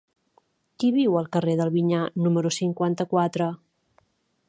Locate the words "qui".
0.83-0.89